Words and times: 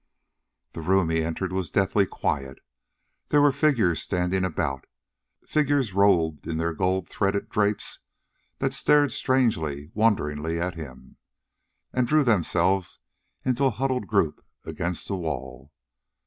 The 0.73 0.81
room 0.81 1.11
he 1.11 1.23
entered 1.23 1.53
was 1.53 1.69
deathly 1.69 2.07
quiet. 2.07 2.57
There 3.27 3.39
were 3.39 3.51
figures 3.51 4.01
standing 4.01 4.43
about, 4.43 4.85
figures 5.45 5.93
robed 5.93 6.47
in 6.47 6.57
their 6.57 6.73
gold 6.73 7.07
threaded 7.07 7.49
drapes, 7.49 7.99
that 8.57 8.73
stared 8.73 9.11
strangely, 9.11 9.91
wonderingly, 9.93 10.59
at 10.59 10.73
him, 10.73 11.17
and 11.93 12.07
drew 12.07 12.23
themselves 12.23 12.97
into 13.45 13.65
a 13.65 13.69
huddled 13.69 14.07
group 14.07 14.43
against 14.65 15.07
the 15.07 15.15
wall. 15.15 15.71